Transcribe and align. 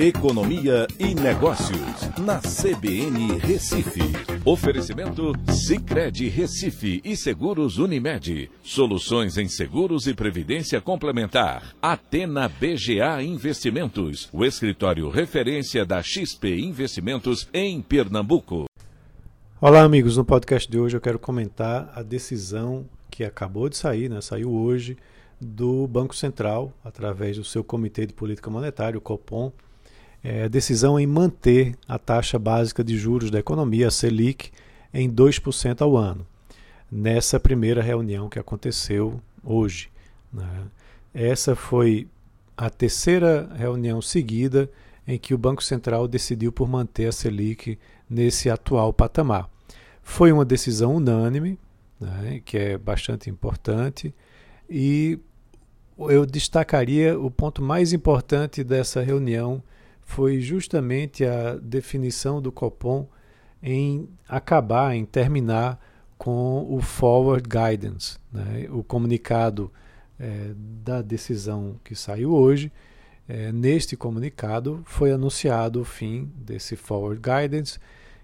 Economia 0.00 0.86
e 0.96 1.12
Negócios, 1.12 2.18
na 2.20 2.38
CBN 2.38 3.36
Recife. 3.38 3.98
Oferecimento 4.44 5.32
Cicred 5.52 6.28
Recife 6.28 7.00
e 7.04 7.16
Seguros 7.16 7.78
Unimed. 7.78 8.48
Soluções 8.62 9.36
em 9.36 9.48
seguros 9.48 10.06
e 10.06 10.14
previdência 10.14 10.80
complementar. 10.80 11.74
Atena 11.82 12.48
BGA 12.48 13.20
Investimentos, 13.24 14.28
o 14.32 14.44
escritório 14.44 15.10
referência 15.10 15.84
da 15.84 16.00
XP 16.00 16.60
Investimentos 16.60 17.48
em 17.52 17.82
Pernambuco. 17.82 18.66
Olá, 19.60 19.82
amigos. 19.82 20.16
No 20.16 20.24
podcast 20.24 20.70
de 20.70 20.78
hoje 20.78 20.96
eu 20.96 21.00
quero 21.00 21.18
comentar 21.18 21.90
a 21.92 22.04
decisão 22.04 22.86
que 23.10 23.24
acabou 23.24 23.68
de 23.68 23.76
sair, 23.76 24.08
né? 24.08 24.20
saiu 24.20 24.52
hoje, 24.52 24.96
do 25.40 25.88
Banco 25.88 26.14
Central, 26.14 26.72
através 26.84 27.36
do 27.36 27.42
seu 27.42 27.64
Comitê 27.64 28.06
de 28.06 28.12
Política 28.12 28.48
Monetária, 28.48 28.96
o 28.96 29.00
COPOM, 29.00 29.50
é, 30.28 30.44
a 30.44 30.48
decisão 30.48 31.00
em 31.00 31.06
manter 31.06 31.74
a 31.88 31.98
taxa 31.98 32.38
básica 32.38 32.84
de 32.84 32.98
juros 32.98 33.30
da 33.30 33.38
economia, 33.38 33.88
a 33.88 33.90
Selic, 33.90 34.50
em 34.92 35.10
2% 35.10 35.80
ao 35.80 35.96
ano, 35.96 36.26
nessa 36.92 37.40
primeira 37.40 37.80
reunião 37.80 38.28
que 38.28 38.38
aconteceu 38.38 39.22
hoje. 39.42 39.88
Né? 40.30 40.66
Essa 41.14 41.56
foi 41.56 42.06
a 42.54 42.68
terceira 42.68 43.48
reunião 43.56 44.02
seguida 44.02 44.70
em 45.06 45.18
que 45.18 45.32
o 45.32 45.38
Banco 45.38 45.64
Central 45.64 46.06
decidiu 46.06 46.52
por 46.52 46.68
manter 46.68 47.06
a 47.06 47.12
Selic 47.12 47.78
nesse 48.08 48.50
atual 48.50 48.92
patamar. 48.92 49.48
Foi 50.02 50.30
uma 50.30 50.44
decisão 50.44 50.96
unânime, 50.96 51.58
né, 51.98 52.42
que 52.44 52.58
é 52.58 52.76
bastante 52.76 53.30
importante, 53.30 54.14
e 54.68 55.18
eu 55.98 56.26
destacaria 56.26 57.18
o 57.18 57.30
ponto 57.30 57.62
mais 57.62 57.94
importante 57.94 58.62
dessa 58.62 59.00
reunião 59.02 59.62
foi 60.08 60.40
justamente 60.40 61.22
a 61.22 61.56
definição 61.56 62.40
do 62.40 62.50
Copom 62.50 63.06
em 63.62 64.08
acabar, 64.26 64.96
em 64.96 65.04
terminar 65.04 65.78
com 66.16 66.66
o 66.66 66.80
Forward 66.80 67.46
Guidance, 67.46 68.18
né? 68.32 68.66
o 68.70 68.82
comunicado 68.82 69.70
é, 70.18 70.52
da 70.82 71.02
decisão 71.02 71.76
que 71.84 71.94
saiu 71.94 72.32
hoje. 72.32 72.72
É, 73.28 73.52
neste 73.52 73.98
comunicado 73.98 74.80
foi 74.86 75.12
anunciado 75.12 75.82
o 75.82 75.84
fim 75.84 76.32
desse 76.34 76.74
Forward 76.74 77.20
Guidance, 77.20 77.78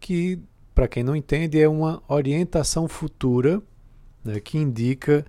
que, 0.00 0.40
para 0.74 0.88
quem 0.88 1.04
não 1.04 1.14
entende, 1.14 1.60
é 1.60 1.68
uma 1.68 2.02
orientação 2.08 2.88
futura 2.88 3.62
né, 4.24 4.40
que 4.40 4.56
indica, 4.56 5.26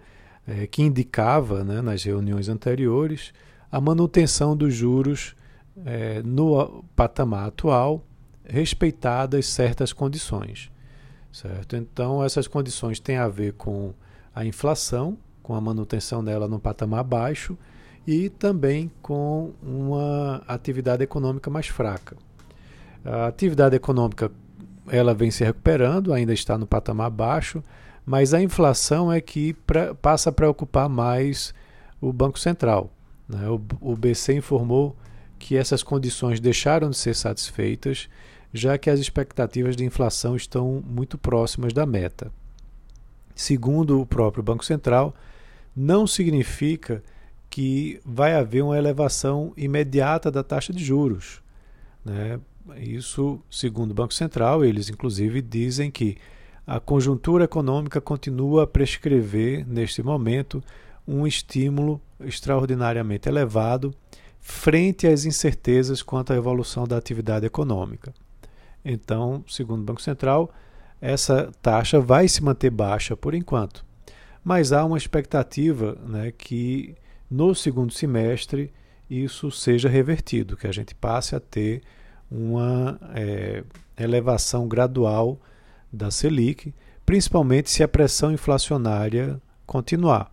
é, 0.47 0.65
que 0.65 0.81
indicava 0.81 1.65
né, 1.65 1.81
nas 1.81 2.01
reuniões 2.05 2.47
anteriores 2.47 3.33
a 3.69 3.81
manutenção 3.81 4.55
dos 4.55 4.73
juros 4.73 5.35
é, 5.85 6.21
no 6.23 6.83
patamar 6.95 7.47
atual, 7.47 8.03
respeitadas 8.43 9.45
certas 9.47 9.93
condições. 9.93 10.71
Certo? 11.31 11.75
Então, 11.75 12.23
essas 12.23 12.47
condições 12.47 12.99
têm 12.99 13.17
a 13.17 13.27
ver 13.27 13.53
com 13.53 13.93
a 14.33 14.45
inflação, 14.45 15.17
com 15.43 15.53
a 15.53 15.61
manutenção 15.61 16.23
dela 16.23 16.47
no 16.47 16.59
patamar 16.59 17.03
baixo 17.03 17.57
e 18.05 18.29
também 18.29 18.89
com 19.01 19.51
uma 19.61 20.41
atividade 20.47 21.03
econômica 21.03 21.49
mais 21.49 21.67
fraca. 21.67 22.15
A 23.03 23.27
atividade 23.27 23.75
econômica 23.75 24.31
ela 24.89 25.13
vem 25.13 25.29
se 25.29 25.43
recuperando, 25.43 26.13
ainda 26.13 26.33
está 26.33 26.57
no 26.57 26.65
patamar 26.65 27.09
baixo, 27.09 27.63
mas 28.05 28.33
a 28.33 28.41
inflação 28.41 29.11
é 29.11 29.19
que 29.19 29.53
pra, 29.53 29.93
passa 29.93 30.29
a 30.29 30.33
preocupar 30.33 30.87
mais 30.87 31.53
o 31.99 32.13
Banco 32.13 32.39
Central. 32.39 32.89
Né? 33.27 33.49
O, 33.49 33.61
o 33.81 33.95
BC 33.95 34.35
informou 34.35 34.95
que 35.37 35.55
essas 35.55 35.83
condições 35.83 36.39
deixaram 36.39 36.89
de 36.89 36.97
ser 36.97 37.15
satisfeitas, 37.15 38.09
já 38.53 38.77
que 38.77 38.89
as 38.89 38.99
expectativas 38.99 39.75
de 39.75 39.85
inflação 39.85 40.35
estão 40.35 40.83
muito 40.85 41.17
próximas 41.17 41.73
da 41.73 41.85
meta. 41.85 42.31
Segundo 43.35 44.01
o 44.01 44.05
próprio 44.05 44.43
Banco 44.43 44.65
Central, 44.65 45.13
não 45.75 46.07
significa 46.07 47.03
que 47.49 47.99
vai 48.03 48.33
haver 48.33 48.63
uma 48.63 48.77
elevação 48.77 49.53
imediata 49.55 50.31
da 50.31 50.43
taxa 50.43 50.73
de 50.73 50.83
juros. 50.83 51.41
Né? 52.03 52.39
Isso, 52.77 53.39
segundo 53.49 53.91
o 53.91 53.93
Banco 53.93 54.13
Central, 54.13 54.65
eles 54.65 54.89
inclusive 54.89 55.41
dizem 55.41 55.91
que 55.91 56.17
a 56.65 56.79
conjuntura 56.79 57.45
econômica 57.45 58.01
continua 58.01 58.63
a 58.63 58.67
prescrever, 58.67 59.65
neste 59.67 60.03
momento, 60.03 60.61
um 61.07 61.25
estímulo 61.25 62.01
extraordinariamente 62.19 63.29
elevado 63.29 63.93
frente 64.39 65.07
às 65.07 65.25
incertezas 65.25 66.01
quanto 66.01 66.33
à 66.33 66.35
evolução 66.35 66.85
da 66.85 66.97
atividade 66.97 67.45
econômica. 67.45 68.13
Então, 68.83 69.43
segundo 69.47 69.81
o 69.81 69.85
Banco 69.85 70.01
Central, 70.01 70.51
essa 71.01 71.51
taxa 71.61 71.99
vai 71.99 72.27
se 72.27 72.43
manter 72.43 72.69
baixa 72.69 73.15
por 73.15 73.33
enquanto, 73.33 73.85
mas 74.43 74.71
há 74.71 74.85
uma 74.85 74.97
expectativa 74.97 75.97
né, 76.07 76.31
que 76.31 76.95
no 77.29 77.53
segundo 77.53 77.91
semestre 77.91 78.71
isso 79.09 79.51
seja 79.51 79.89
revertido, 79.89 80.57
que 80.57 80.67
a 80.67 80.71
gente 80.71 80.95
passe 80.95 81.35
a 81.35 81.39
ter 81.39 81.81
uma 82.29 82.99
é, 83.13 83.63
elevação 83.97 84.67
gradual 84.67 85.39
da 85.91 86.11
Selic, 86.11 86.73
principalmente 87.05 87.69
se 87.69 87.83
a 87.83 87.87
pressão 87.87 88.31
inflacionária 88.31 89.41
continuar 89.65 90.31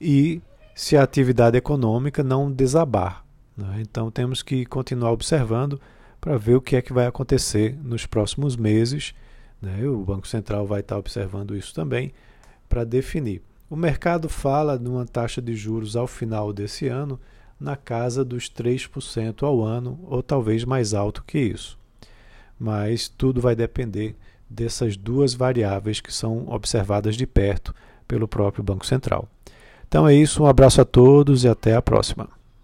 e 0.00 0.40
se 0.74 0.96
a 0.96 1.02
atividade 1.02 1.56
econômica 1.56 2.22
não 2.22 2.50
desabar. 2.52 3.25
Né? 3.56 3.78
Então 3.80 4.10
temos 4.10 4.42
que 4.42 4.66
continuar 4.66 5.12
observando 5.12 5.80
para 6.20 6.36
ver 6.36 6.56
o 6.56 6.60
que 6.60 6.76
é 6.76 6.82
que 6.82 6.92
vai 6.92 7.06
acontecer 7.06 7.76
nos 7.82 8.06
próximos 8.06 8.56
meses. 8.56 9.14
Né? 9.60 9.86
O 9.86 10.04
Banco 10.04 10.26
Central 10.26 10.66
vai 10.66 10.80
estar 10.80 10.98
observando 10.98 11.56
isso 11.56 11.74
também 11.74 12.12
para 12.68 12.84
definir. 12.84 13.42
O 13.68 13.76
mercado 13.76 14.28
fala 14.28 14.78
de 14.78 14.88
uma 14.88 15.06
taxa 15.06 15.42
de 15.42 15.54
juros 15.54 15.96
ao 15.96 16.06
final 16.06 16.52
desse 16.52 16.86
ano 16.88 17.18
na 17.58 17.74
casa 17.74 18.24
dos 18.24 18.50
3% 18.50 19.42
ao 19.42 19.62
ano, 19.62 19.98
ou 20.04 20.22
talvez 20.22 20.64
mais 20.64 20.92
alto 20.92 21.24
que 21.26 21.38
isso. 21.38 21.78
Mas 22.58 23.08
tudo 23.08 23.40
vai 23.40 23.56
depender 23.56 24.14
dessas 24.48 24.96
duas 24.96 25.34
variáveis 25.34 26.00
que 26.00 26.12
são 26.12 26.46
observadas 26.48 27.16
de 27.16 27.26
perto 27.26 27.74
pelo 28.06 28.28
próprio 28.28 28.62
Banco 28.62 28.86
Central. 28.86 29.28
Então 29.88 30.06
é 30.06 30.14
isso, 30.14 30.42
um 30.42 30.46
abraço 30.46 30.80
a 30.80 30.84
todos 30.84 31.44
e 31.44 31.48
até 31.48 31.74
a 31.74 31.82
próxima. 31.82 32.35